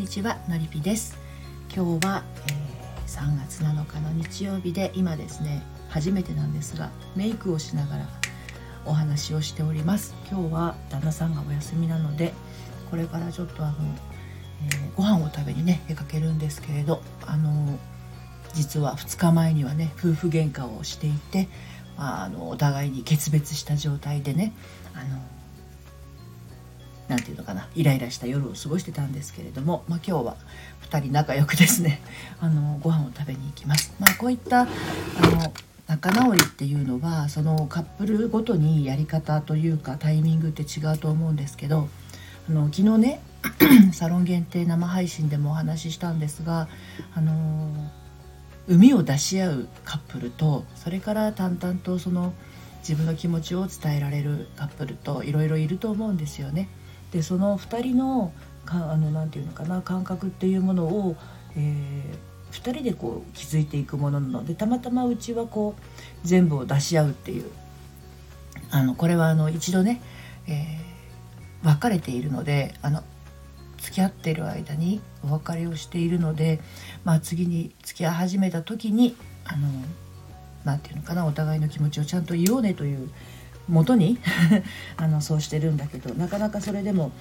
[0.00, 1.18] にちはのりぴです。
[1.70, 8.06] 今日は、えー、3月7日の日曜日で今ですね初めてなんですがメイクをしながら
[8.86, 10.14] お話をしております。
[10.30, 12.32] 今日は旦那さんがお休みなので
[12.90, 13.74] これからちょっとあの、
[14.72, 17.78] えー、ご飯を食べにね出かけるんですけれどあの
[18.54, 21.46] 実は2日前にはね夫婦喧嘩をしていて、
[21.98, 24.54] あのお互いに決別した状態でね
[24.94, 25.20] あの
[27.10, 30.36] 何て言うのかなイライラした夜を過ごしてたんですけれども、まあ、今日は
[30.88, 32.00] 2人仲良くですね
[32.40, 33.92] あのご飯を食べに行きます。
[33.98, 35.52] まあ、こういったあの
[35.88, 41.88] 仲直りっていうのはそのカップルごとにやり方というかタイミングって違うと思うんですけど
[42.48, 43.20] あの昨日ね
[43.92, 46.68] サロン限定生配信でもお話ししたんですが
[47.14, 47.90] あの
[48.68, 52.34] 海を出し合うカップルとそれから淡々とその
[52.82, 56.68] 自分の気持ちを伝えられるカップルといろいろいると思うんですよね。
[57.12, 58.32] でその2人の
[58.64, 61.16] かあのなて言うのかな感覚っていうものを、
[61.56, 64.44] えー、2人でこう気づいていくものなの。
[64.44, 65.82] でたまたまうちはこう
[66.26, 67.50] 全部を出し合うっていう。
[68.72, 70.00] あのこれはあの一度ね、
[70.46, 73.02] えー、別れているのであの
[73.78, 76.60] 付き合っている間にお別れをしているので、
[77.04, 79.68] まあ、次に付き合い始めた時にあの
[80.64, 83.10] なて言うのかなお互いの気持ちをちゃんと言おうねという
[83.70, 84.18] 元に？
[84.96, 87.12] あのそうしてるんだけどなかなかそれでも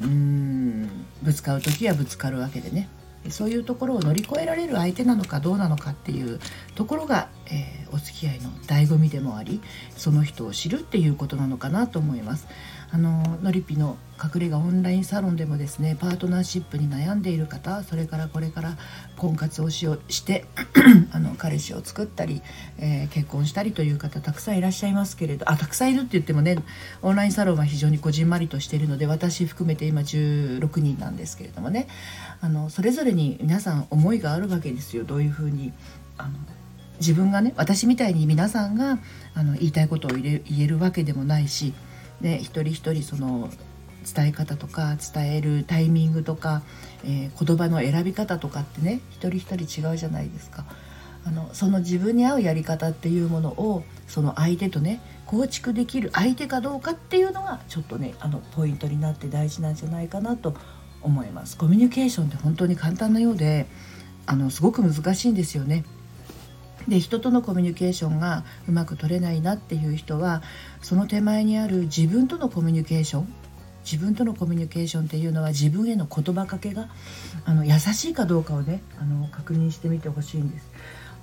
[0.00, 0.88] うーん
[1.22, 2.88] ぶつかる時はぶつかるわけでね。
[3.30, 6.40] そういうところを乗り越えられる相手なのかどうなのかっていう
[6.74, 9.60] ところが、えー、お付き合いの醍醐味でもあり
[9.96, 12.46] その人を知るっていうことなのかなと思います。
[12.94, 18.78] あののりぴの隠れ家オンラインサロンでもですねパートナーシップに悩んでいる方それからこれから
[19.16, 20.44] 婚活をしよして
[21.10, 22.40] あの彼氏を作ったり、
[22.78, 26.56] えー、結婚したりという方たくさんいらっしゃいますけれどあたくさんいるって言ってもね
[27.02, 31.88] オンラインサロンは非常にこじんまりとしているので私含めて今16人なんですけれどもね
[32.40, 35.72] あのそれぞれに皆さん思いがあるわけですよどういうふうに
[36.16, 36.30] あの
[37.00, 38.98] 自分がね私みたいに皆さんが
[39.34, 41.74] あの言いたいことを言えるわけでもないし
[42.20, 43.50] ね、一人一人その
[44.14, 46.62] 伝え方とか伝えるタイミングとか、
[47.04, 50.64] えー、言葉の選び方とかってね一人一人違うじゃないですか。
[51.26, 60.54] あのその自分に合うやり方っていうものをその相手とね構築できる相手かどうかっていうのがちょっとねあのポイントになって大事なんじゃないかなと
[61.00, 61.56] 思います。
[61.56, 63.66] コミュニケーションって本当に簡単なようで
[64.26, 65.84] あのすごく難しいんですよね。
[66.88, 70.42] で人とのコミュニケーションがうまく取れないなっていう人は
[70.82, 73.34] その手前にある自分とのコミュニケーション
[73.84, 76.88] 自分とのコミュニケーションっていうのは自分への言葉かけが
[77.44, 80.70] あの優しいかどうかをねあの確認してみてほしいんです。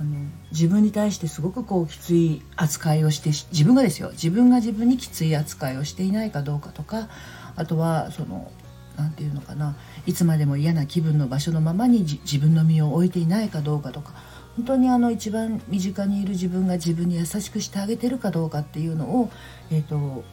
[0.00, 0.10] あの
[0.52, 7.08] 自分に対してすごくこうきつい扱いをして自分がですよ自分が自分にきつい扱いをしていないかどうかとか
[7.56, 8.52] あとはその
[8.96, 9.74] 何て言うのかな
[10.06, 14.12] いつまでも嫌な気分の場所のままに自分の身を置いていないかどうかとか
[14.58, 19.30] 本当にあの一番身近にいる自分が自分に優しくしてあげてるかどうかっていうのを、
[19.70, 20.24] えーと、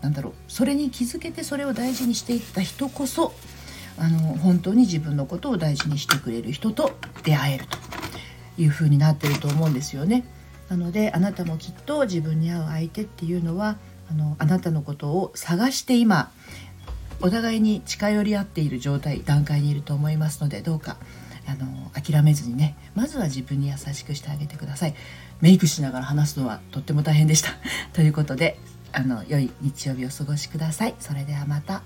[0.00, 3.34] なんだろうそれに気づけてそれを大事にしていった人こそ
[3.98, 7.76] あの本当に自分のことを大事にしてくれる人と出会えると
[8.62, 10.24] いうふうになってると思うんですよね。
[10.70, 13.76] なのであなたもきっと自分に合う相手っていうのは
[14.10, 16.30] あのあなたのことを探して今
[17.20, 20.96] お互いに近寄り合っている状態段階にいると思いますのでどうか
[21.46, 24.94] あの諦めずにねまずは自分に優しくしてあげてください。
[25.40, 27.50] メイクしながら話すのはとっても大変でした。
[27.92, 28.58] ということで
[28.92, 30.94] あの良い日曜日をお過ごしください。
[30.98, 31.82] それではまた。